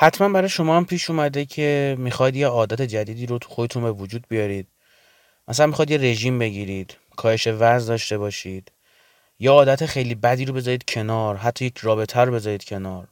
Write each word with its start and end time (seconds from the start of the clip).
حتما 0.00 0.28
برای 0.28 0.48
شما 0.48 0.76
هم 0.76 0.84
پیش 0.84 1.10
اومده 1.10 1.44
که 1.44 1.96
می‌خواید 1.98 2.36
یه 2.36 2.46
عادت 2.46 2.82
جدیدی 2.82 3.26
رو 3.26 3.38
تو 3.38 3.48
خودتون 3.48 3.82
به 3.82 3.92
وجود 3.92 4.26
بیارید. 4.28 4.66
مثلا 5.48 5.66
می‌خواید 5.66 5.90
یه 5.90 5.98
رژیم 5.98 6.38
بگیرید 6.38 6.96
کاهش 7.16 7.46
وزن 7.46 7.88
داشته 7.88 8.18
باشید. 8.18 8.72
یا 9.38 9.52
عادت 9.52 9.86
خیلی 9.86 10.14
بدی 10.14 10.44
رو 10.44 10.54
بذارید 10.54 10.84
کنار 10.84 11.36
حتی 11.36 11.64
یک 11.64 11.78
رابطه 11.78 12.20
رو 12.20 12.32
بذارید 12.32 12.64
کنار. 12.64 13.08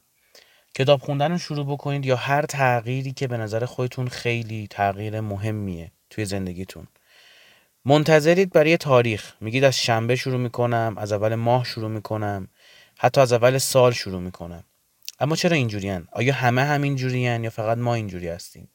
کتاب 0.75 1.01
خوندن 1.01 1.31
رو 1.31 1.37
شروع 1.37 1.65
بکنید 1.65 2.05
یا 2.05 2.15
هر 2.15 2.45
تغییری 2.45 3.11
که 3.11 3.27
به 3.27 3.37
نظر 3.37 3.65
خودتون 3.65 4.07
خیلی 4.07 4.67
تغییر 4.69 5.21
مهمیه 5.21 5.91
توی 6.09 6.25
زندگیتون. 6.25 6.87
منتظرید 7.85 8.53
برای 8.53 8.77
تاریخ. 8.77 9.33
میگید 9.41 9.63
از 9.63 9.77
شنبه 9.77 10.15
شروع 10.15 10.39
می‌کنم 10.39 10.95
از 10.97 11.11
اول 11.11 11.35
ماه 11.35 11.63
شروع 11.63 11.89
می‌کنم 11.89 12.47
حتی 12.97 13.21
از 13.21 13.33
اول 13.33 13.57
سال 13.57 13.91
شروع 13.91 14.21
می‌کنم. 14.21 14.63
اما 15.19 15.35
چرا 15.35 15.55
اینجورین 15.55 16.07
آیا 16.11 16.33
همه 16.33 16.63
همین 16.63 16.95
جورین 16.95 17.43
یا 17.43 17.49
فقط 17.49 17.77
ما 17.77 17.95
اینجوری 17.95 18.27
هستیم؟ 18.27 18.69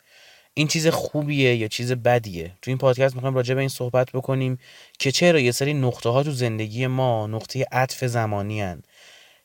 این 0.54 0.68
چیز 0.68 0.88
خوبیه 0.88 1.56
یا 1.56 1.68
چیز 1.68 1.92
بدیه؟ 1.92 2.52
تو 2.62 2.70
این 2.70 2.78
پادکست 2.78 3.14
می‌خوایم 3.14 3.34
راجع 3.34 3.54
به 3.54 3.60
این 3.60 3.68
صحبت 3.68 4.12
بکنیم 4.12 4.58
که 4.98 5.12
چرا 5.12 5.40
یه 5.40 5.52
سری 5.52 5.74
نقطه 5.74 6.08
ها 6.08 6.22
تو 6.22 6.30
زندگی 6.30 6.86
ما 6.86 7.26
نقطه 7.26 7.66
عطف 7.72 8.04
زمانی 8.04 8.60
هن. 8.60 8.82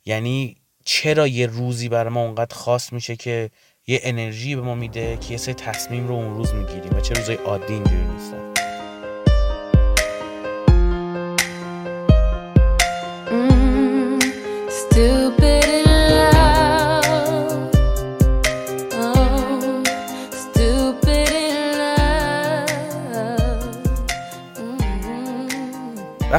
یعنی 0.05 0.57
چرا 0.85 1.27
یه 1.27 1.47
روزی 1.47 1.89
برای 1.89 2.13
ما 2.13 2.21
اونقدر 2.21 2.55
خاص 2.55 2.93
میشه 2.93 3.15
که 3.15 3.49
یه 3.87 3.99
انرژی 4.03 4.55
به 4.55 4.61
ما 4.61 4.75
میده 4.75 5.17
که 5.17 5.31
یه 5.31 5.37
سری 5.37 5.53
تصمیم 5.53 6.07
رو 6.07 6.15
اون 6.15 6.37
روز 6.37 6.53
می‌گیریم 6.53 6.97
و 6.97 7.01
چه 7.01 7.13
روزای 7.13 7.35
عادی 7.35 7.73
اینجوری 7.73 8.05
نیستن؟ 8.05 8.56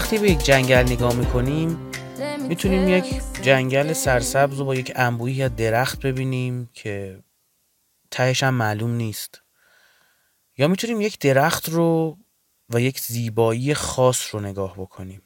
وقتی 0.08 0.18
به 0.18 0.30
یک 0.30 0.44
جنگل 0.44 0.92
نگاه 0.92 1.14
می‌کنیم 1.14 1.90
می‌تونیم 2.48 2.88
یک 2.88 3.04
جنگل 3.42 3.92
سرسبز 3.92 4.58
رو 4.58 4.64
با 4.64 4.74
یک 4.74 4.92
انبوهی 4.96 5.32
یا 5.32 5.48
درخت 5.48 6.00
ببینیم 6.06 6.70
که 6.72 7.22
تهش 8.10 8.42
هم 8.42 8.54
معلوم 8.54 8.90
نیست. 8.90 9.42
یا 10.58 10.68
می‌تونیم 10.68 11.00
یک 11.00 11.18
درخت 11.18 11.68
رو 11.68 12.18
و 12.70 12.80
یک 12.80 13.00
زیبایی 13.00 13.74
خاص 13.74 14.34
رو 14.34 14.40
نگاه 14.40 14.74
بکنیم. 14.74 15.22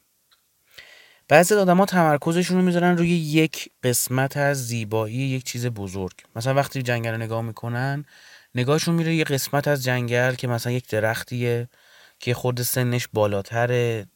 بعضی 1.27 1.55
آدم 1.55 1.77
ها 1.77 1.85
تمرکزشون 1.85 2.57
رو 2.57 2.63
می‌ذارن 2.63 2.97
روی 2.97 3.09
یک 3.09 3.69
قسمت 3.83 4.37
از 4.37 4.67
زیبایی 4.67 5.15
یک 5.15 5.43
چیز 5.43 5.67
بزرگ. 5.67 6.13
مثلا 6.35 6.53
وقتی 6.53 6.81
جنگل 6.81 7.11
رو 7.11 7.17
نگاه 7.17 7.41
می‌کنن 7.41 8.05
نگاهشون 8.55 8.95
میره 8.95 9.15
یه 9.15 9.23
قسمت 9.23 9.67
از 9.67 9.83
جنگل 9.83 10.35
که 10.35 10.47
مثلا 10.47 10.71
یک 10.71 10.89
درختیه 10.89 11.69
که 12.19 12.33
خورد 12.33 12.61
سنش 12.61 13.07
بالاتره. 13.13 14.07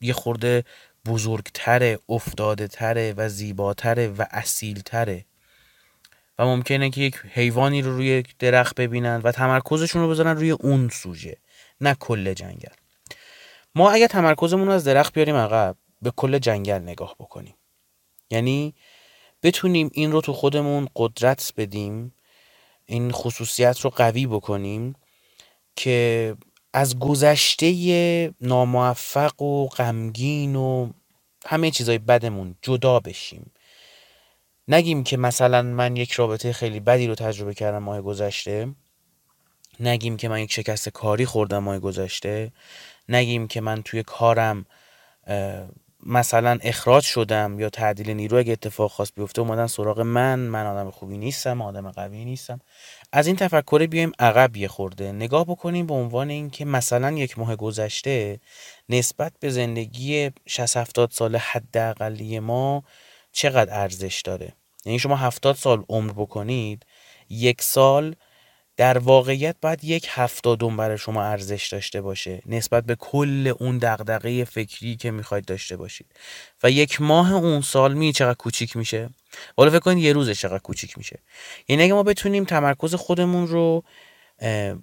یه 0.00 0.12
خورده 0.12 0.64
بزرگتره 1.06 1.98
افتاده 2.08 2.68
تره 2.68 3.14
و 3.16 3.28
زیباتره 3.28 4.08
و 4.08 4.24
اصیلتره. 4.30 5.24
و 6.38 6.44
ممکنه 6.44 6.90
که 6.90 7.00
یک 7.00 7.16
حیوانی 7.16 7.82
رو 7.82 7.96
روی 7.96 8.22
درخت 8.38 8.80
ببینن 8.80 9.20
و 9.24 9.32
تمرکزشون 9.32 10.02
رو 10.02 10.08
بذارن 10.08 10.36
روی 10.36 10.50
اون 10.50 10.88
سوژه 10.88 11.36
نه 11.80 11.94
کل 11.94 12.34
جنگل. 12.34 12.74
ما 13.74 13.90
اگر 13.90 14.06
تمرکزمون 14.06 14.66
رو 14.66 14.72
از 14.72 14.84
درخت 14.84 15.14
بیاریم 15.14 15.36
عقب 15.36 15.76
به 16.02 16.12
کل 16.16 16.38
جنگل 16.38 16.78
نگاه 16.78 17.14
بکنیم. 17.20 17.54
یعنی 18.30 18.74
بتونیم 19.42 19.90
این 19.92 20.12
رو 20.12 20.20
تو 20.20 20.32
خودمون 20.32 20.88
قدرت 20.96 21.52
بدیم 21.56 22.14
این 22.86 23.12
خصوصیت 23.12 23.80
رو 23.80 23.90
قوی 23.90 24.26
بکنیم 24.26 24.94
که 25.76 26.36
از 26.76 26.98
گذشته 26.98 28.34
ناموفق 28.40 29.42
و 29.42 29.66
غمگین 29.66 30.56
و 30.56 30.90
همه 31.46 31.70
چیزای 31.70 31.98
بدمون 31.98 32.54
جدا 32.62 33.00
بشیم. 33.00 33.52
نگیم 34.68 35.04
که 35.04 35.16
مثلا 35.16 35.62
من 35.62 35.96
یک 35.96 36.12
رابطه 36.12 36.52
خیلی 36.52 36.80
بدی 36.80 37.06
رو 37.06 37.14
تجربه 37.14 37.54
کردم 37.54 37.78
ماه 37.78 38.00
گذشته. 38.00 38.68
نگیم 39.80 40.16
که 40.16 40.28
من 40.28 40.40
یک 40.40 40.52
شکست 40.52 40.88
کاری 40.88 41.26
خوردم 41.26 41.58
ماه 41.58 41.78
گذشته. 41.78 42.52
نگیم 43.08 43.48
که 43.48 43.60
من 43.60 43.82
توی 43.82 44.02
کارم 44.02 44.66
مثلا 46.06 46.58
اخراج 46.62 47.04
شدم 47.04 47.60
یا 47.60 47.70
تعدیل 47.70 48.10
نیرو 48.10 48.38
اگه 48.38 48.52
اتفاق 48.52 48.90
خاص 48.90 49.12
بیفته 49.16 49.40
اومدن 49.40 49.66
سراغ 49.66 50.00
من. 50.00 50.38
من 50.38 50.66
آدم 50.66 50.90
خوبی 50.90 51.18
نیستم 51.18 51.62
آدم 51.62 51.90
قوی 51.90 52.24
نیستم. 52.24 52.60
از 53.16 53.26
این 53.26 53.36
تفکر 53.36 53.86
بیایم 53.86 54.12
عقب 54.18 54.56
یه 54.56 54.68
خورده. 54.68 55.12
نگاه 55.12 55.44
بکنیم 55.44 55.86
به 55.86 55.94
عنوان 55.94 56.30
اینکه 56.30 56.64
مثلا 56.64 57.10
یک 57.10 57.38
ماه 57.38 57.56
گذشته 57.56 58.40
نسبت 58.88 59.32
به 59.40 59.50
زندگی 59.50 60.30
60 60.46 60.76
70 60.76 61.10
سال 61.10 61.36
حداقلی 61.36 62.38
ما 62.38 62.84
چقدر 63.32 63.80
ارزش 63.80 64.22
داره؟ 64.24 64.52
یعنی 64.84 64.98
شما 64.98 65.16
70 65.16 65.56
سال 65.56 65.84
عمر 65.88 66.12
بکنید 66.12 66.86
یک 67.28 67.62
سال 67.62 68.16
در 68.76 68.98
واقعیت 68.98 69.56
باید 69.60 69.84
یک 69.84 70.06
هفتادم 70.10 70.76
برای 70.76 70.98
شما 70.98 71.24
ارزش 71.24 71.68
داشته 71.72 72.00
باشه 72.00 72.42
نسبت 72.46 72.84
به 72.84 72.94
کل 72.94 73.52
اون 73.58 73.78
دغدغه 73.78 74.44
فکری 74.44 74.96
که 74.96 75.10
می‌خواید 75.10 75.44
داشته 75.44 75.76
باشید. 75.76 76.06
و 76.62 76.70
یک 76.70 77.00
ماه 77.00 77.32
اون 77.32 77.60
سال 77.60 77.94
می 77.94 78.12
چقدر 78.12 78.34
کوچیک 78.34 78.76
میشه؟ 78.76 79.10
حالا 79.56 79.70
فکر 79.70 79.80
کنید 79.80 80.04
یه 80.04 80.12
روزش 80.12 80.40
چقدر 80.40 80.58
کوچیک 80.58 80.98
میشه. 80.98 81.18
یعنی 81.68 81.82
اگه 81.82 81.92
ما 81.92 82.02
بتونیم 82.02 82.44
تمرکز 82.44 82.94
خودمون 82.94 83.48
رو 83.48 83.84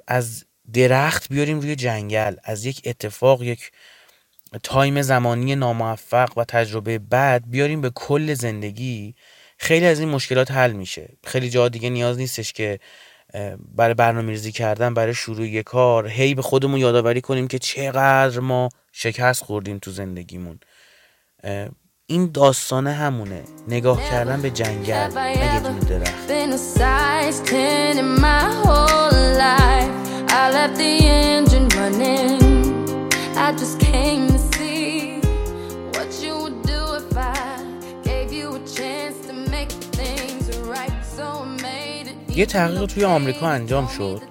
از 0.08 0.46
درخت 0.74 1.30
بیاریم 1.30 1.60
روی 1.60 1.76
جنگل 1.76 2.36
از 2.44 2.66
یک 2.66 2.82
اتفاق 2.86 3.44
یک 3.44 3.72
تایم 4.64 5.02
زمانی 5.02 5.56
ناموفق 5.56 6.38
و 6.38 6.44
تجربه 6.44 7.00
بعد 7.00 7.52
بیاریم 7.52 7.82
به 7.82 7.90
کل 7.96 8.34
زندگی 8.34 9.16
خیلی 9.58 9.86
از 9.86 10.00
این 10.00 10.10
مشکلات 10.10 10.52
حل 10.52 10.72
میشه. 10.72 11.10
خیلی 11.24 11.50
جا 11.50 11.70
دیگه 11.70 11.90
نیاز 11.90 12.18
نیستش 12.18 12.54
که 12.54 12.80
برای 13.76 13.94
برنامه 13.94 14.30
ریزی 14.30 14.52
کردن 14.52 14.94
برای 14.94 15.14
شروع 15.14 15.48
یک 15.48 15.66
کار 15.66 16.08
هی 16.08 16.34
به 16.34 16.42
خودمون 16.42 16.80
یادآوری 16.80 17.22
کنیم 17.22 17.48
که 17.48 17.60
چقدر 17.60 18.40
ما 18.40 18.70
شکست 18.92 19.44
خوردیم 19.44 19.78
تو 19.78 19.92
زندگیمون. 19.92 20.60
این 22.06 22.32
داستان 22.32 22.88
همونه. 22.88 23.44
نگاه 23.68 24.10
کردن 24.10 24.42
به 24.42 24.50
جنگل 24.50 25.12
یه 25.54 25.60
دونه 25.60 25.80
درخت؟ 25.80 26.32
یه 42.42 42.48
تحقیق 42.48 42.86
توی 42.86 43.06
آمریکا 43.06 43.50
انجام 43.50 43.88
شد 43.88 44.22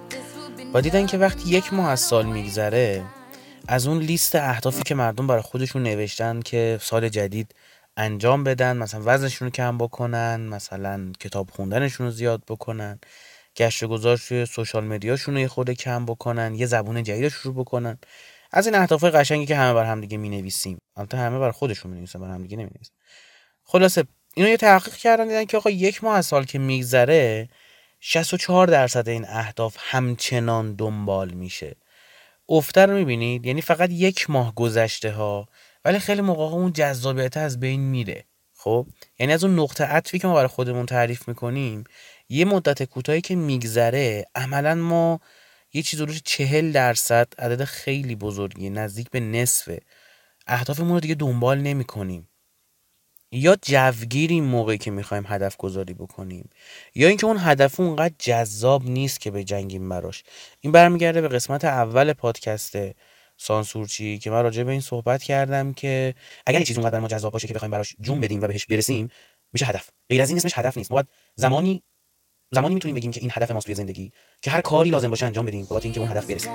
و 0.73 0.81
دیدن 0.81 1.05
که 1.05 1.17
وقتی 1.17 1.49
یک 1.49 1.73
ماه 1.73 1.89
از 1.89 1.99
سال 1.99 2.25
میگذره 2.25 3.03
از 3.67 3.87
اون 3.87 3.99
لیست 3.99 4.35
اهدافی 4.35 4.83
که 4.83 4.95
مردم 4.95 5.27
برای 5.27 5.41
خودشون 5.41 5.83
نوشتن 5.83 6.39
که 6.39 6.79
سال 6.81 7.09
جدید 7.09 7.55
انجام 7.97 8.43
بدن 8.43 8.77
مثلا 8.77 9.01
وزنشون 9.05 9.45
رو 9.45 9.51
کم 9.51 9.77
بکنن 9.77 10.41
مثلا 10.41 11.11
کتاب 11.19 11.49
خوندنشون 11.49 12.05
رو 12.05 12.11
زیاد 12.11 12.43
بکنن 12.47 12.99
گشت 13.57 13.85
گذاشت 13.85 14.27
توی 14.27 14.45
سوشال 14.45 14.83
مدیاشون 14.83 15.33
رو 15.33 15.39
یه 15.39 15.47
خورده 15.47 15.75
کم 15.75 16.05
بکنن 16.05 16.55
یه 16.55 16.65
زبون 16.65 17.03
جدید 17.03 17.29
شروع 17.29 17.55
بکنن. 17.55 17.97
از 18.51 18.65
این 18.65 18.75
اهداف 18.75 19.03
قشنگی 19.03 19.45
که 19.45 19.55
همه 19.55 19.73
بر 19.73 19.85
هم 19.85 20.01
دیگه 20.01 20.17
می 20.17 20.29
نویسیم 20.29 20.77
البته 20.95 21.17
همه 21.17 21.39
بر 21.39 21.51
خودشون 21.51 21.91
می 21.91 21.97
نویسن 21.97 22.19
بر 22.19 22.27
هم 22.27 22.41
دیگه 22.41 22.57
نمی 22.57 22.69
نویسن 22.75 22.93
خلاصه 23.63 24.03
اینو 24.35 24.49
یه 24.49 24.57
تحقیق 24.57 24.95
کردن 24.95 25.27
دیدن 25.27 25.45
که 25.45 25.57
آقا 25.57 25.69
یک 25.69 26.03
ماه 26.03 26.17
از 26.17 26.25
سال 26.25 26.45
که 26.45 26.59
میگذره 26.59 27.49
64 28.03 28.67
درصد 28.67 29.09
این 29.09 29.25
اهداف 29.29 29.75
همچنان 29.79 30.75
دنبال 30.75 31.31
میشه. 31.31 31.75
افته 32.49 32.85
رو 32.85 32.93
می‌بینید؟ 32.93 33.45
یعنی 33.45 33.61
فقط 33.61 33.89
یک 33.91 34.29
ماه 34.29 34.55
گذشته 34.55 35.11
ها 35.11 35.47
ولی 35.85 35.99
خیلی 35.99 36.21
موقع 36.21 36.43
اون 36.43 36.73
جذابیت 36.73 37.37
از 37.37 37.59
بین 37.59 37.81
میره. 37.81 38.25
خب؟ 38.55 38.87
یعنی 39.19 39.33
از 39.33 39.43
اون 39.43 39.59
نقطه 39.59 39.83
عطفی 39.83 40.19
که 40.19 40.27
ما 40.27 40.33
برای 40.33 40.47
خودمون 40.47 40.85
تعریف 40.85 41.27
می‌کنیم 41.27 41.83
یه 42.29 42.45
مدت 42.45 42.83
کوتاهی 42.83 43.21
که 43.21 43.35
میگذره 43.35 44.25
عملا 44.35 44.75
ما 44.75 45.19
یه 45.73 45.81
چیز 45.81 46.01
رو 46.01 46.13
چهل 46.13 46.71
درصد 46.71 47.27
عدد 47.39 47.63
خیلی 47.63 48.15
بزرگی 48.15 48.69
نزدیک 48.69 49.09
به 49.09 49.19
نصفه. 49.19 49.79
اهدافمون 50.47 50.93
رو 50.93 50.99
دیگه 50.99 51.15
دنبال 51.15 51.57
نمی 51.57 51.83
کنیم 51.83 52.29
یا 53.31 53.57
جوگیریم 53.61 54.43
موقعی 54.43 54.77
که 54.77 54.91
می‌خوایم 54.91 55.23
هدف 55.27 55.57
گذاری 55.57 55.93
بکنیم 55.93 56.49
یا 56.95 57.07
اینکه 57.07 57.25
اون 57.25 57.37
هدف 57.39 57.79
اونقدر 57.79 58.13
جذاب 58.19 58.89
نیست 58.89 59.19
که 59.19 59.31
به 59.31 59.43
جنگیم 59.43 59.89
براش. 59.89 60.23
این 60.61 60.71
برمیگرده 60.71 61.21
به 61.21 61.27
قسمت 61.27 61.65
اول 61.65 62.13
پادکست 62.13 62.77
سانسورچی 63.37 64.17
که 64.17 64.31
من 64.31 64.43
راجع 64.43 64.63
به 64.63 64.71
این 64.71 64.81
صحبت 64.81 65.23
کردم 65.23 65.73
که 65.73 66.15
اگر 66.45 66.69
یه 66.69 66.77
اونقدر 66.77 66.99
ما 66.99 67.07
جذاب 67.07 67.33
باشه 67.33 67.47
که 67.47 67.53
بخوایم 67.53 67.71
براش 67.71 67.95
جون 68.01 68.19
بدیم 68.19 68.41
و 68.41 68.47
بهش 68.47 68.65
برسیم 68.65 69.09
میشه 69.53 69.65
هدف. 69.65 69.89
غیر 70.09 70.21
از 70.21 70.29
این 70.29 70.37
اسمش 70.37 70.57
هدف 70.57 70.77
نیست. 70.77 70.91
ما 70.91 71.03
زمانی 71.35 71.83
زمانی 72.51 72.73
می‌تونیم 72.73 72.95
بگیم 72.95 73.11
که 73.11 73.21
این 73.21 73.31
هدف 73.33 73.51
ماست 73.51 73.65
توی 73.65 73.75
زندگی 73.75 74.11
که 74.41 74.51
هر 74.51 74.61
کاری 74.61 74.89
لازم 74.89 75.09
باشه 75.09 75.25
انجام 75.25 75.45
بدیم 75.45 75.65
بابت 75.65 75.83
اینکه 75.85 75.99
اون 75.99 76.09
هدف 76.09 76.27
برسیم. 76.27 76.51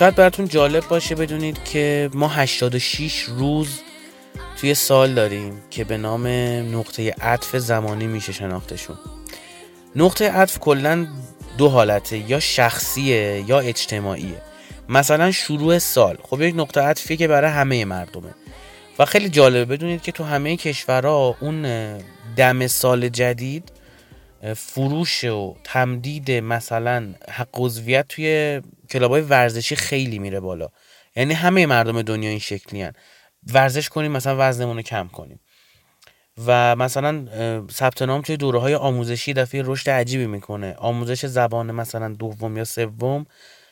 شاید 0.00 0.14
براتون 0.14 0.48
جالب 0.48 0.88
باشه 0.88 1.14
بدونید 1.14 1.64
که 1.64 2.10
ما 2.14 2.28
86 2.28 3.22
روز 3.22 3.80
توی 4.60 4.74
سال 4.74 5.14
داریم 5.14 5.62
که 5.70 5.84
به 5.84 5.96
نام 5.96 6.26
نقطه 6.76 7.14
عطف 7.20 7.56
زمانی 7.56 8.06
میشه 8.06 8.32
شناختشون. 8.32 8.96
نقطه 9.96 10.30
عطف 10.30 10.58
کلا 10.58 11.06
دو 11.58 11.68
حالته 11.68 12.18
یا 12.30 12.40
شخصیه 12.40 13.44
یا 13.46 13.60
اجتماعیه. 13.60 14.42
مثلا 14.88 15.30
شروع 15.30 15.78
سال. 15.78 16.18
خب 16.22 16.40
یک 16.40 16.54
نقطه 16.56 16.80
عطفیه 16.80 17.16
که 17.16 17.28
برای 17.28 17.50
همه 17.50 17.84
مردمه. 17.84 18.34
و 18.98 19.04
خیلی 19.04 19.28
جالبه 19.28 19.64
بدونید 19.64 20.02
که 20.02 20.12
تو 20.12 20.24
همه 20.24 20.56
کشورها 20.56 21.36
اون 21.40 21.66
دم 22.36 22.66
سال 22.66 23.08
جدید 23.08 23.72
فروش 24.56 25.24
و 25.24 25.56
تمدید 25.64 26.30
مثلا 26.30 27.14
حق 27.30 27.48
عضویت 27.54 28.08
توی 28.08 28.60
کلابای 28.90 29.20
ورزشی 29.20 29.76
خیلی 29.76 30.18
میره 30.18 30.40
بالا. 30.40 30.68
یعنی 31.16 31.34
همه 31.34 31.66
مردم 31.66 32.02
دنیا 32.02 32.30
این 32.30 32.38
شکلی 32.38 32.82
هن. 32.82 32.92
ورزش 33.46 33.88
کنیم 33.88 34.12
مثلا 34.12 34.36
وزنمون 34.38 34.76
رو 34.76 34.82
کم 34.82 35.08
کنیم. 35.08 35.40
و 36.46 36.76
مثلا 36.76 37.26
ثبت 37.70 38.02
نام 38.02 38.22
توی 38.22 38.36
دوره 38.36 38.58
های 38.58 38.74
آموزشی 38.74 39.32
دفعه 39.32 39.62
رشد 39.64 39.90
عجیبی 39.90 40.26
می‌کنه. 40.26 40.74
آموزش 40.74 41.26
زبان 41.26 41.70
مثلا 41.70 42.08
دوم 42.08 42.56
یا 42.56 42.64
سوم 42.64 43.26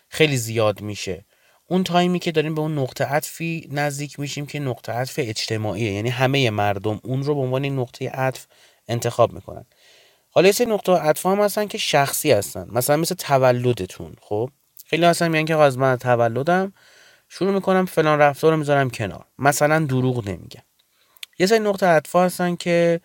خیلی 0.08 0.36
زیاد 0.36 0.80
میشه. 0.80 1.24
اون 1.66 1.84
تایمی 1.84 2.18
که 2.18 2.32
داریم 2.32 2.54
به 2.54 2.60
اون 2.60 2.78
نقطه 2.78 3.04
عطفی 3.04 3.68
نزدیک 3.72 4.20
میشیم 4.20 4.46
که 4.46 4.58
نقطه 4.60 4.92
عطف 4.92 5.14
اجتماعیه. 5.18 5.92
یعنی 5.92 6.08
همه 6.08 6.50
مردم 6.50 7.00
اون 7.04 7.22
رو 7.22 7.34
به 7.34 7.40
عنوان 7.40 7.66
نقطه 7.66 8.08
عطف 8.08 8.46
انتخاب 8.88 9.32
می‌کنن. 9.32 9.64
حالا 10.30 10.48
یه 10.48 10.66
نقطه 10.66 10.92
عطف 10.92 11.26
هم 11.26 11.40
هستن 11.40 11.66
که 11.66 11.78
شخصی 11.78 12.32
هستن. 12.32 12.68
مثلا 12.72 12.96
مثل 12.96 13.14
تولدتون 13.14 14.14
خب؟ 14.20 14.50
خیلی 14.86 15.04
اصلا 15.04 15.28
میگن 15.28 15.44
که 15.44 15.56
از 15.56 15.78
من 15.78 15.96
تولدم 15.96 16.72
شروع 17.28 17.52
می‌کنم 17.52 17.86
فلان 17.86 18.18
رفتار 18.18 18.50
رو 18.52 18.56
می‌ذارم 18.56 18.90
کنار. 18.90 19.24
مثلا 19.38 19.86
دروغ 19.86 20.28
نمیگم 20.28 20.62
یه 21.38 21.46
سری 21.46 21.58
نقطه 21.58 21.86
عطف 21.86 22.16
هستن 22.16 22.56
که 22.56 23.00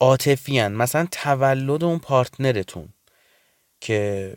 عاطفی 0.00 0.68
مثلا 0.68 1.08
تولد 1.10 1.84
اون 1.84 1.98
پارتنرتون 1.98 2.88
که 3.80 4.36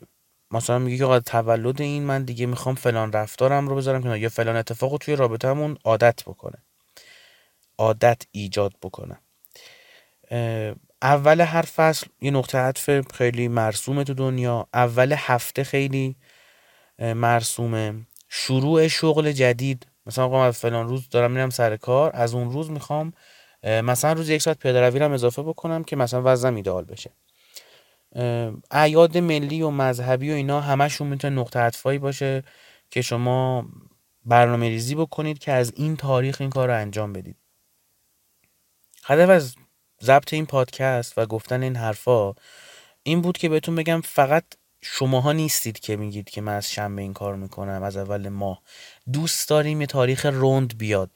مثلا 0.51 0.79
میگه 0.79 0.97
که 0.97 1.19
تولد 1.19 1.81
این 1.81 2.03
من 2.03 2.23
دیگه 2.23 2.45
می‌خوام 2.45 2.75
فلان 2.75 3.11
رفتارم 3.11 3.67
رو 3.67 3.75
بذارم 3.75 4.03
کنار. 4.03 4.17
یا 4.17 4.29
فلان 4.29 4.55
اتفاق 4.55 4.91
رو 4.91 4.97
توی 4.97 5.15
رابطهمون 5.15 5.77
عادت 5.83 6.23
بکنه. 6.23 6.57
عادت 7.77 8.21
ایجاد 8.31 8.73
بکنه. 8.81 9.19
اول 11.05 11.41
هر 11.41 11.61
فصل 11.61 12.07
یه 12.21 12.31
نقطه 12.31 12.57
عطف 12.57 13.01
خیلی 13.13 13.47
مرسومه 13.47 14.03
تو 14.03 14.13
دنیا. 14.13 14.67
اول 14.73 15.15
هفته 15.17 15.63
خیلی 15.63 16.15
مرسومه. 16.99 18.07
شروع 18.29 18.87
شغل 18.87 19.31
جدید. 19.31 19.87
مثلا 20.05 20.25
آقا 20.25 20.45
از 20.45 20.59
فلان 20.59 20.87
روز 20.87 21.09
دارم 21.09 21.31
میرم 21.31 21.49
سر 21.49 21.77
کار. 21.77 22.11
از 22.13 22.33
اون 22.33 22.51
روز 22.51 22.71
می‌خوام 22.71 23.13
مثلا 23.63 24.13
روز 24.13 24.29
یک 24.29 24.41
ساعت 24.41 24.59
پیاده 24.59 24.89
روی 24.89 25.01
اضافه 25.01 25.43
بکنم 25.43 25.83
که 25.83 25.95
مثلا 25.95 26.21
وزنم 26.25 26.55
ایدئال 26.55 26.85
بشه. 26.85 27.11
اعیاد 28.71 29.17
ملی 29.17 29.61
و 29.61 29.69
مذهبی 29.69 30.31
و 30.31 30.33
اینا 30.33 30.61
همشون 30.61 31.07
می‌تونه 31.07 31.41
نقطه 31.41 31.59
عطفایی 31.59 31.99
باشه 31.99 32.43
که 32.89 33.01
شما 33.01 33.65
برنامه 34.25 34.69
ریزی 34.69 34.95
بکنید 34.95 35.39
که 35.39 35.51
از 35.51 35.73
این 35.75 35.95
تاریخ 35.95 36.41
این 36.41 36.49
کار 36.49 36.67
رو 36.67 36.75
انجام 36.75 37.13
بدید. 37.13 37.37
هدف 39.03 39.29
از 39.29 39.55
ضبط 40.03 40.33
این 40.33 40.45
پادکست 40.45 41.17
و 41.17 41.25
گفتن 41.25 41.63
این 41.63 41.75
حرفا 41.75 42.33
این 43.03 43.21
بود 43.21 43.37
که 43.37 43.49
بهتون 43.49 43.75
بگم 43.75 44.01
فقط 44.01 44.43
شماها 44.81 45.31
نیستید 45.31 45.79
که 45.79 45.95
میگید 45.95 46.29
که 46.29 46.41
من 46.41 46.53
از 46.53 46.71
شنبه 46.71 47.01
این 47.01 47.13
کار 47.13 47.35
می‌کنم 47.35 47.83
از 47.83 47.97
اول 47.97 48.29
ماه. 48.29 48.61
دوست 49.13 49.49
داریم 49.49 49.81
یه 49.81 49.87
تاریخ 49.87 50.25
روند 50.25 50.77
بیاد. 50.77 51.11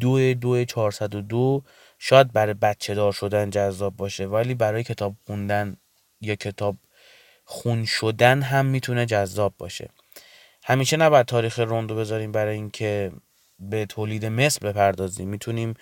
دو 0.00 0.34
دو 0.34 0.64
چهارصد 0.64 1.14
و 1.14 1.20
دو. 1.20 1.62
شاید 1.98 2.32
برای 2.32 2.54
بچه 2.54 2.94
دار 2.94 3.12
شدن 3.12 3.50
جذاب 3.50 3.96
باشه 3.96 4.26
ولی 4.26 4.54
برای 4.54 4.84
کتاب 4.84 5.16
خوندن 5.26 5.76
یا 6.20 6.34
کتاب 6.34 6.76
خون 7.44 7.84
شدن 7.84 8.42
هم 8.42 8.66
می‌تونه 8.66 9.06
جذاب 9.06 9.54
باشه. 9.58 9.88
همیشه 10.64 10.96
نباید 10.96 11.26
تاریخ 11.26 11.58
روندو 11.58 11.94
بذاریم 11.96 12.32
برای 12.32 12.54
اینکه 12.54 13.12
به 13.58 13.86
تولید 13.86 14.26
مثل 14.26 14.68
بپردازیم. 14.68 15.28
می‌تونیم 15.28 15.74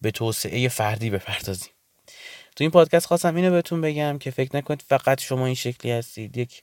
به 0.00 0.10
توسعه 0.10 0.68
فردی 0.68 1.10
بپردازیم. 1.10 1.72
تو 2.56 2.64
این 2.64 2.70
پادکست 2.70 3.06
خواستم 3.06 3.36
اینو 3.36 3.50
بهتون 3.50 3.80
بگم 3.80 4.18
که 4.18 4.30
فکر 4.30 4.56
نکنید 4.56 4.82
فقط 4.88 5.20
شما 5.20 5.46
این 5.46 5.54
شکلی 5.54 5.92
هستید. 5.92 6.36
یک 6.36 6.62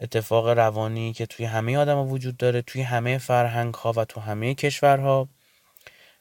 اتفاق 0.00 0.48
روانی 0.48 1.12
که 1.12 1.26
توی 1.26 1.46
همه 1.46 1.78
آدم 1.78 1.96
ها 1.96 2.04
وجود 2.04 2.36
داره 2.36 2.62
توی 2.62 2.82
همه 2.82 3.18
فرهنگ 3.18 3.74
ها 3.74 3.92
و 3.96 4.04
تو 4.04 4.20
همه 4.20 4.54
کشورها. 4.54 5.28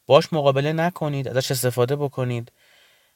باش 0.06 0.34
مقابله 0.34 0.74
نکنید 0.74 1.28
ازش 1.28 1.52
استفاده 1.52 1.96
بکنید. 1.96 2.52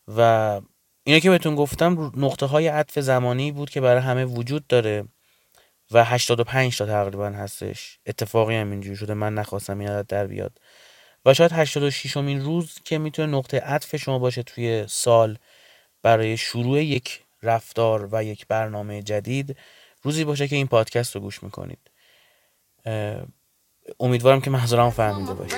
و 0.07 0.61
اینه 1.03 1.19
که 1.19 1.29
بهتون 1.29 1.55
گفتم 1.55 2.11
نقطه 2.17 2.45
های 2.45 2.67
عطف 2.67 2.99
زمانی 2.99 3.51
بود 3.51 3.69
که 3.69 3.81
برای 3.81 4.01
همه 4.01 4.25
وجود 4.25 4.67
داره 4.67 5.03
و 5.91 6.03
85 6.03 6.77
تا 6.77 6.85
تقریبا 6.85 7.27
هستش. 7.27 7.99
اتفاقی 8.05 8.55
هم 8.55 8.71
اینجوری 8.71 8.95
شده 8.95 9.13
من 9.13 9.33
نخواستم 9.33 9.79
این 9.79 9.89
عدد 9.89 10.07
در 10.07 10.27
بیاد. 10.27 10.59
و 11.25 11.33
شاید 11.33 11.51
86 11.53 12.17
امین 12.17 12.41
روز 12.41 12.79
که 12.83 12.97
می‌تونه 12.97 13.37
نقطه 13.37 13.59
عطف 13.59 13.95
شما 13.95 14.19
باشه 14.19 14.43
توی 14.43 14.85
سال 14.87 15.37
برای 16.07 16.37
شروع 16.37 16.83
یک 16.83 17.21
رفتار 17.43 18.09
و 18.11 18.23
یک 18.23 18.47
برنامه 18.47 19.01
جدید 19.01 19.57
روزی 20.03 20.23
باشه 20.25 20.47
که 20.47 20.55
این 20.55 20.67
پادکست 20.67 21.15
رو 21.15 21.21
گوش 21.21 21.43
می‌کنید. 21.43 21.79
امیدوارم 23.99 24.41
که 24.41 24.49
محضورم 24.49 24.89
فهمیده 24.89 25.33
باشید. 25.33 25.57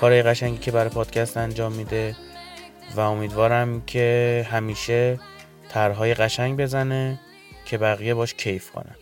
کارهای 0.00 0.22
قشنگی 0.22 0.58
که 0.58 0.70
برای 0.70 0.90
پادکست 0.90 1.36
انجام 1.36 1.72
میده 1.72 2.16
و 2.96 3.00
امیدوارم 3.00 3.82
که 3.86 4.46
همیشه 4.50 5.20
طرحهای 5.68 6.14
قشنگ 6.14 6.60
بزنه 6.60 7.20
که 7.64 7.78
بقیه 7.78 8.14
باش 8.14 8.34
کیف 8.34 8.70
کنن. 8.70 9.01